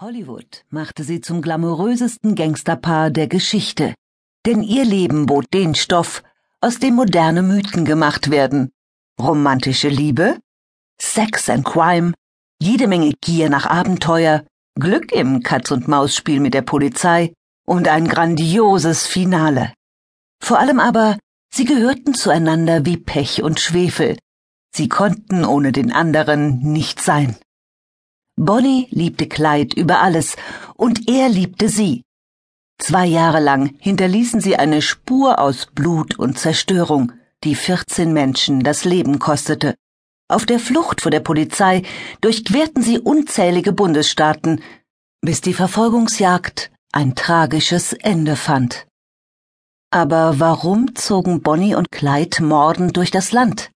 Hollywood 0.00 0.64
machte 0.70 1.04
sie 1.04 1.20
zum 1.20 1.42
glamourösesten 1.42 2.34
Gangsterpaar 2.34 3.10
der 3.10 3.28
Geschichte, 3.28 3.94
denn 4.46 4.62
ihr 4.62 4.84
Leben 4.84 5.26
bot 5.26 5.52
den 5.54 5.74
Stoff, 5.74 6.22
aus 6.60 6.78
dem 6.78 6.94
moderne 6.94 7.42
Mythen 7.42 7.84
gemacht 7.84 8.30
werden. 8.30 8.72
Romantische 9.20 9.88
Liebe, 9.88 10.38
Sex 11.00 11.48
and 11.48 11.64
Crime, 11.64 12.14
jede 12.60 12.88
Menge 12.88 13.12
Gier 13.20 13.48
nach 13.48 13.66
Abenteuer, 13.66 14.44
Glück 14.78 15.12
im 15.12 15.42
Katz-und-Maus-Spiel 15.42 16.40
mit 16.40 16.54
der 16.54 16.62
Polizei 16.62 17.32
und 17.66 17.86
ein 17.86 18.08
grandioses 18.08 19.06
Finale. 19.06 19.72
Vor 20.42 20.58
allem 20.58 20.80
aber, 20.80 21.18
sie 21.52 21.64
gehörten 21.64 22.14
zueinander 22.14 22.84
wie 22.86 22.96
Pech 22.96 23.42
und 23.42 23.60
Schwefel. 23.60 24.16
Sie 24.74 24.88
konnten 24.88 25.44
ohne 25.44 25.70
den 25.70 25.92
anderen 25.92 26.58
nicht 26.58 27.00
sein. 27.00 27.36
Bonnie 28.36 28.88
liebte 28.90 29.28
Clyde 29.28 29.78
über 29.78 30.00
alles 30.00 30.36
und 30.74 31.08
er 31.08 31.28
liebte 31.28 31.68
sie. 31.68 32.02
Zwei 32.78 33.06
Jahre 33.06 33.40
lang 33.40 33.74
hinterließen 33.78 34.40
sie 34.40 34.56
eine 34.56 34.82
Spur 34.82 35.38
aus 35.38 35.66
Blut 35.66 36.18
und 36.18 36.38
Zerstörung, 36.38 37.12
die 37.44 37.54
14 37.54 38.12
Menschen 38.12 38.60
das 38.60 38.84
Leben 38.84 39.18
kostete. 39.18 39.76
Auf 40.28 40.46
der 40.46 40.58
Flucht 40.58 41.02
vor 41.02 41.10
der 41.10 41.20
Polizei 41.20 41.82
durchquerten 42.22 42.82
sie 42.82 42.98
unzählige 42.98 43.72
Bundesstaaten, 43.72 44.62
bis 45.20 45.42
die 45.42 45.54
Verfolgungsjagd 45.54 46.70
ein 46.92 47.14
tragisches 47.14 47.92
Ende 47.92 48.36
fand. 48.36 48.86
Aber 49.90 50.40
warum 50.40 50.94
zogen 50.94 51.42
Bonnie 51.42 51.74
und 51.74 51.92
Clyde 51.92 52.42
mordend 52.42 52.96
durch 52.96 53.10
das 53.10 53.32
Land? 53.32 53.70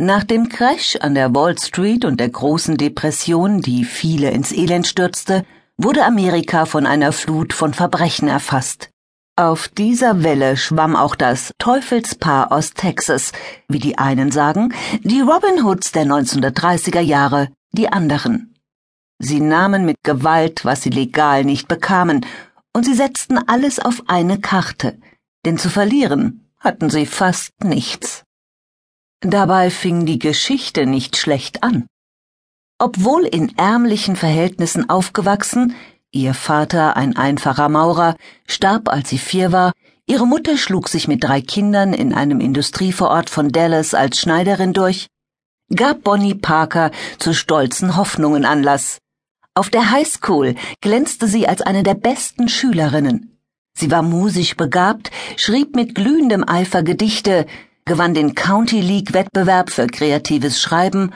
Nach 0.00 0.24
dem 0.24 0.48
Crash 0.48 0.96
an 0.96 1.14
der 1.14 1.32
Wall 1.36 1.56
Street 1.56 2.04
und 2.04 2.18
der 2.18 2.28
großen 2.28 2.76
Depression, 2.76 3.60
die 3.60 3.84
viele 3.84 4.30
ins 4.32 4.50
Elend 4.50 4.88
stürzte, 4.88 5.44
wurde 5.76 6.04
Amerika 6.04 6.66
von 6.66 6.84
einer 6.84 7.12
Flut 7.12 7.52
von 7.52 7.74
Verbrechen 7.74 8.26
erfasst. 8.26 8.90
Auf 9.36 9.68
dieser 9.68 10.24
Welle 10.24 10.56
schwamm 10.56 10.96
auch 10.96 11.14
das 11.14 11.52
Teufelspaar 11.58 12.50
aus 12.50 12.74
Texas, 12.74 13.30
wie 13.68 13.78
die 13.78 13.96
einen 13.96 14.32
sagen, 14.32 14.74
die 15.04 15.20
Robin 15.20 15.64
Hoods 15.64 15.92
der 15.92 16.06
1930er 16.06 17.00
Jahre, 17.00 17.50
die 17.70 17.88
anderen. 17.88 18.56
Sie 19.20 19.40
nahmen 19.40 19.84
mit 19.84 19.98
Gewalt, 20.02 20.64
was 20.64 20.82
sie 20.82 20.90
legal 20.90 21.44
nicht 21.44 21.68
bekamen, 21.68 22.26
und 22.72 22.84
sie 22.84 22.94
setzten 22.94 23.38
alles 23.38 23.78
auf 23.78 24.02
eine 24.08 24.40
Karte, 24.40 24.98
denn 25.46 25.56
zu 25.56 25.70
verlieren 25.70 26.50
hatten 26.58 26.90
sie 26.90 27.06
fast 27.06 27.52
nichts. 27.62 28.24
Dabei 29.26 29.70
fing 29.70 30.04
die 30.04 30.18
Geschichte 30.18 30.84
nicht 30.84 31.16
schlecht 31.16 31.62
an. 31.62 31.86
Obwohl 32.78 33.24
in 33.24 33.56
ärmlichen 33.56 34.16
Verhältnissen 34.16 34.90
aufgewachsen, 34.90 35.74
ihr 36.10 36.34
Vater, 36.34 36.98
ein 36.98 37.16
einfacher 37.16 37.70
Maurer, 37.70 38.16
starb, 38.46 38.90
als 38.90 39.08
sie 39.08 39.16
vier 39.16 39.50
war, 39.50 39.72
ihre 40.04 40.26
Mutter 40.26 40.58
schlug 40.58 40.90
sich 40.90 41.08
mit 41.08 41.24
drei 41.24 41.40
Kindern 41.40 41.94
in 41.94 42.12
einem 42.12 42.40
Industrievorort 42.40 43.30
von 43.30 43.48
Dallas 43.48 43.94
als 43.94 44.18
Schneiderin 44.18 44.74
durch, 44.74 45.06
gab 45.74 46.04
Bonnie 46.04 46.34
Parker 46.34 46.90
zu 47.18 47.32
stolzen 47.32 47.96
Hoffnungen 47.96 48.44
Anlass. 48.44 48.98
Auf 49.54 49.70
der 49.70 49.90
Highschool 49.90 50.54
glänzte 50.82 51.28
sie 51.28 51.48
als 51.48 51.62
eine 51.62 51.82
der 51.82 51.94
besten 51.94 52.50
Schülerinnen. 52.50 53.38
Sie 53.72 53.90
war 53.90 54.02
musisch 54.02 54.54
begabt, 54.54 55.10
schrieb 55.38 55.74
mit 55.74 55.94
glühendem 55.94 56.46
Eifer 56.46 56.82
Gedichte, 56.82 57.46
gewann 57.86 58.14
den 58.14 58.34
County 58.34 58.80
League 58.80 59.12
Wettbewerb 59.12 59.70
für 59.70 59.86
kreatives 59.86 60.60
Schreiben 60.60 61.12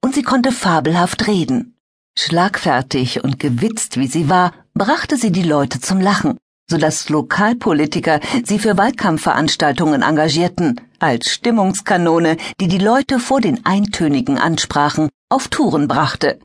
und 0.00 0.14
sie 0.14 0.22
konnte 0.22 0.52
fabelhaft 0.52 1.26
reden. 1.26 1.76
Schlagfertig 2.16 3.24
und 3.24 3.40
gewitzt 3.40 3.96
wie 3.98 4.06
sie 4.06 4.28
war, 4.28 4.52
brachte 4.74 5.16
sie 5.16 5.32
die 5.32 5.42
Leute 5.42 5.80
zum 5.80 6.00
Lachen, 6.00 6.38
so 6.70 6.76
dass 6.78 7.08
Lokalpolitiker 7.08 8.20
sie 8.44 8.58
für 8.58 8.76
Wahlkampfveranstaltungen 8.76 10.02
engagierten, 10.02 10.80
als 11.00 11.30
Stimmungskanone, 11.30 12.36
die 12.60 12.68
die 12.68 12.78
Leute 12.78 13.18
vor 13.18 13.40
den 13.40 13.66
eintönigen 13.66 14.38
Ansprachen 14.38 15.08
auf 15.28 15.48
Touren 15.48 15.88
brachte. 15.88 16.38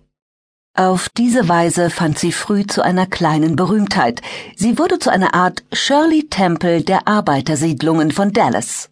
Auf 0.75 1.09
diese 1.09 1.47
Weise 1.49 1.89
fand 1.89 2.17
sie 2.17 2.31
früh 2.31 2.65
zu 2.65 2.81
einer 2.81 3.05
kleinen 3.05 3.55
Berühmtheit. 3.55 4.21
Sie 4.55 4.79
wurde 4.79 4.97
zu 4.97 5.11
einer 5.11 5.33
Art 5.33 5.63
Shirley 5.73 6.27
Temple 6.29 6.81
der 6.83 7.07
Arbeitersiedlungen 7.07 8.11
von 8.11 8.31
Dallas. 8.31 8.89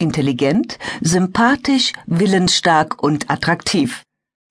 Intelligent, 0.00 0.78
sympathisch, 1.02 1.92
willensstark 2.06 3.02
und 3.02 3.30
attraktiv. 3.30 4.02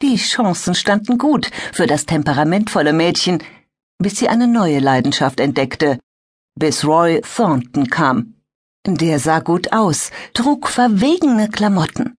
Die 0.01 0.15
Chancen 0.15 0.75
standen 0.75 1.17
gut 1.17 1.49
für 1.73 1.87
das 1.87 2.05
temperamentvolle 2.05 2.93
Mädchen, 2.93 3.43
bis 3.97 4.17
sie 4.17 4.29
eine 4.29 4.47
neue 4.47 4.79
Leidenschaft 4.79 5.39
entdeckte, 5.39 5.99
bis 6.55 6.85
Roy 6.85 7.21
Thornton 7.21 7.89
kam. 7.89 8.35
Der 8.85 9.19
sah 9.19 9.39
gut 9.39 9.73
aus, 9.73 10.11
trug 10.33 10.69
verwegene 10.69 11.49
Klamotten. 11.49 12.15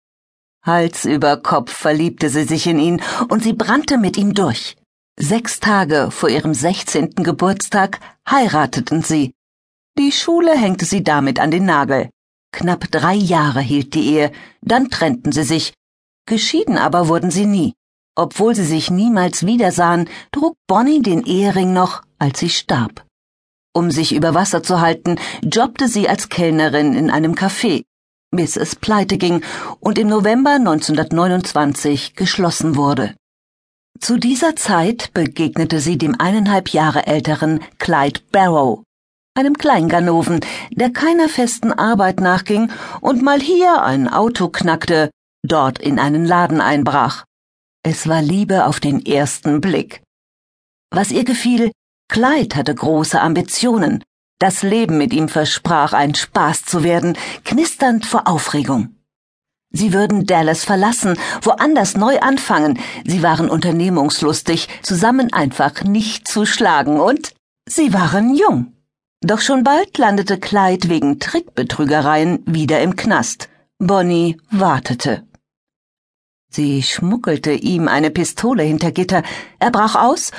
Hals 0.67 1.05
über 1.05 1.37
Kopf 1.39 1.73
verliebte 1.73 2.29
sie 2.29 2.45
sich 2.45 2.67
in 2.67 2.79
ihn 2.79 3.01
und 3.29 3.43
sie 3.45 3.55
brannte 3.55 3.97
mit 3.97 4.19
ihm 4.19 4.35
durch. 4.35 4.77
Sechs 5.19 5.61
Tage 5.61 6.11
vor 6.11 6.29
ihrem 6.29 6.53
sechzehnten 6.53 7.25
Geburtstag 7.25 8.01
heirateten 8.29 9.03
sie. 9.03 9.33
Die 9.99 10.13
Schule 10.13 10.53
hängte 10.57 10.85
sie 10.85 11.03
damit 11.05 11.39
an 11.39 11.51
den 11.51 11.65
Nagel. 11.65 12.11
Knapp 12.53 12.91
drei 12.91 13.15
Jahre 13.15 13.61
hielt 13.61 13.95
die 13.95 14.07
Ehe, 14.15 14.33
dann 14.61 14.91
trennten 14.91 15.33
sie 15.33 15.45
sich. 15.45 15.73
Geschieden 16.27 16.79
aber 16.79 17.09
wurden 17.09 17.31
sie 17.31 17.47
nie. 17.47 17.75
Obwohl 18.17 18.55
sie 18.55 18.65
sich 18.65 18.91
niemals 18.91 19.47
wiedersahen, 19.47 20.09
trug 20.33 20.57
Bonnie 20.67 21.01
den 21.01 21.25
Ehering 21.25 21.73
noch, 21.73 22.03
als 22.19 22.41
sie 22.41 22.51
starb. 22.51 23.07
Um 23.73 23.91
sich 23.91 24.15
über 24.15 24.35
Wasser 24.35 24.63
zu 24.63 24.81
halten, 24.81 25.17
jobbte 25.43 25.87
sie 25.87 26.09
als 26.09 26.29
Kellnerin 26.29 26.95
in 26.95 27.11
einem 27.11 27.35
Café, 27.35 27.85
bis 28.31 28.57
es 28.57 28.75
pleite 28.75 29.17
ging 29.17 29.43
und 29.79 29.99
im 29.99 30.09
November 30.09 30.55
1929 30.55 32.17
geschlossen 32.17 32.77
wurde. 32.77 33.15
Zu 34.01 34.19
dieser 34.19 34.57
Zeit 34.57 35.13
begegnete 35.15 35.79
sie 35.79 35.99
dem 35.99 36.19
eineinhalb 36.19 36.71
Jahre 36.71 37.07
älteren 37.07 37.61
Clyde 37.79 38.21
Barrow, 38.33 38.83
einem 39.41 39.57
Kleinganoven, 39.57 40.41
der 40.71 40.91
keiner 40.91 41.29
festen 41.29 41.73
Arbeit 41.73 42.21
nachging 42.21 42.71
und 43.01 43.23
mal 43.23 43.41
hier 43.41 43.83
ein 43.83 44.07
Auto 44.07 44.49
knackte, 44.49 45.11
dort 45.43 45.79
in 45.79 45.99
einen 45.99 46.27
Laden 46.27 46.61
einbrach. 46.61 47.25
Es 47.83 48.07
war 48.07 48.21
Liebe 48.21 48.67
auf 48.67 48.81
den 48.81 49.05
ersten 49.05 49.63
Blick. 49.63 50.03
Was 50.91 51.11
ihr 51.11 51.25
gefiel, 51.25 51.73
Clyde 52.13 52.55
hatte 52.55 52.75
große 52.75 53.19
Ambitionen. 53.19 54.05
Das 54.39 54.63
Leben 54.63 54.99
mit 54.99 55.15
ihm 55.15 55.29
versprach 55.29 55.95
ein 55.95 56.15
Spaß 56.15 56.65
zu 56.65 56.83
werden, 56.83 57.17
knisternd 57.45 58.05
vor 58.05 58.29
Aufregung. 58.29 58.97
Sie 59.73 59.95
würden 59.95 60.27
Dallas 60.27 60.65
verlassen, 60.65 61.17
woanders 61.41 61.97
neu 61.97 62.19
anfangen. 62.21 62.79
Sie 63.07 63.23
waren 63.23 63.49
unternehmungslustig, 63.49 64.69
zusammen 64.83 65.33
einfach 65.33 65.83
nicht 65.85 66.29
zu 66.29 66.45
schlagen 66.45 67.01
und 67.01 67.33
sie 67.67 67.95
waren 67.95 68.35
jung. 68.35 68.75
Doch 69.23 69.41
schon 69.41 69.65
bald 69.65 69.99
landete 69.99 70.39
Clyde 70.39 70.89
wegen 70.89 71.21
Trickbetrügereien 71.21 72.43
wieder 72.47 72.81
im 72.81 72.97
Knast. 72.97 73.51
Bonnie 73.79 74.39
wartete. 74.51 75.27
Sie 76.51 76.83
schmuggelte 76.83 77.53
ihm 77.53 77.87
eine 77.87 78.11
Pistole 78.11 78.63
hinter 78.63 78.93
Gitter. 78.93 79.23
Er 79.59 79.71
brach 79.71 79.95
aus, 79.95 80.33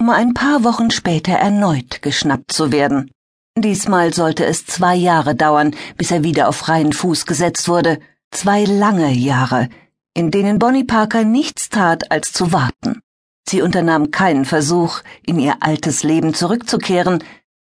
um 0.00 0.08
ein 0.08 0.32
paar 0.32 0.64
Wochen 0.64 0.90
später 0.90 1.34
erneut 1.34 2.00
geschnappt 2.00 2.50
zu 2.50 2.72
werden. 2.72 3.10
Diesmal 3.56 4.14
sollte 4.14 4.46
es 4.46 4.64
zwei 4.66 4.96
Jahre 4.96 5.34
dauern, 5.34 5.76
bis 5.98 6.10
er 6.10 6.24
wieder 6.24 6.48
auf 6.48 6.56
freien 6.56 6.94
Fuß 6.94 7.26
gesetzt 7.26 7.68
wurde. 7.68 8.00
Zwei 8.30 8.64
lange 8.64 9.12
Jahre, 9.12 9.68
in 10.14 10.30
denen 10.30 10.58
Bonnie 10.58 10.84
Parker 10.84 11.24
nichts 11.24 11.68
tat, 11.68 12.10
als 12.10 12.32
zu 12.32 12.52
warten. 12.52 13.00
Sie 13.46 13.60
unternahm 13.60 14.10
keinen 14.10 14.46
Versuch, 14.46 15.02
in 15.26 15.38
ihr 15.38 15.56
altes 15.60 16.02
Leben 16.02 16.32
zurückzukehren, 16.32 17.22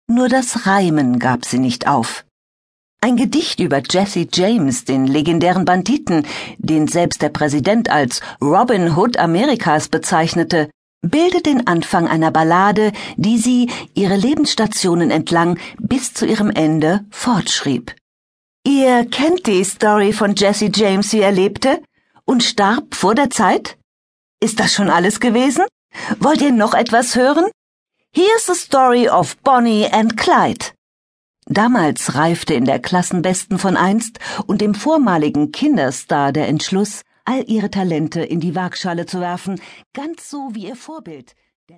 nur 0.08 0.30
das 0.30 0.66
Reimen 0.66 1.20
gab 1.20 1.46
sie 1.46 1.60
nicht 1.60 1.88
auf. 1.88 2.26
Ein 3.02 3.18
Gedicht 3.18 3.60
über 3.60 3.82
Jesse 3.88 4.28
James, 4.34 4.84
den 4.84 5.06
legendären 5.06 5.66
Banditen, 5.66 6.26
den 6.58 6.88
selbst 6.88 7.22
der 7.22 7.30
Präsident 7.30 7.90
als 7.90 8.22
Robin 8.42 8.98
Hood 8.98 9.18
Amerikas 9.18 9.88
bezeichnete, 9.88 10.70
bildet 11.02 11.46
den 11.46 11.68
Anfang 11.68 12.08
einer 12.08 12.32
Ballade, 12.32 12.92
die 13.16 13.38
sie 13.38 13.70
ihre 13.94 14.16
Lebensstationen 14.16 15.12
entlang 15.12 15.60
bis 15.80 16.14
zu 16.14 16.26
ihrem 16.26 16.50
Ende 16.50 17.06
fortschrieb. 17.12 17.96
Ihr 18.66 19.06
kennt 19.06 19.46
die 19.46 19.64
Story 19.64 20.12
von 20.12 20.36
Jesse 20.36 20.72
James, 20.74 21.14
wie 21.14 21.22
er 21.22 21.32
lebte 21.32 21.82
und 22.26 22.44
starb 22.44 22.96
vor 22.96 23.14
der 23.14 23.30
Zeit? 23.30 23.78
Ist 24.42 24.60
das 24.60 24.74
schon 24.74 24.90
alles 24.90 25.20
gewesen? 25.20 25.64
Wollt 26.20 26.42
ihr 26.42 26.52
noch 26.52 26.74
etwas 26.74 27.16
hören? 27.16 27.46
Here's 28.12 28.46
the 28.46 28.56
story 28.56 29.08
of 29.08 29.36
Bonnie 29.44 29.86
and 29.92 30.18
Clyde. 30.18 30.74
Damals 31.46 32.16
reifte 32.16 32.54
in 32.54 32.66
der 32.66 32.80
Klassenbesten 32.80 33.60
von 33.60 33.78
einst 33.78 34.20
und 34.48 34.60
dem 34.62 34.74
vormaligen 34.74 35.52
Kinderstar 35.52 36.32
der 36.32 36.48
Entschluss, 36.48 37.04
all 37.26 37.44
ihre 37.48 37.70
Talente 37.70 38.22
in 38.22 38.40
die 38.40 38.56
Waagschale 38.56 39.06
zu 39.06 39.20
werfen, 39.20 39.62
ganz 39.94 40.30
so 40.30 40.50
wie 40.54 40.68
ihr 40.68 40.76
Vorbild, 40.76 41.36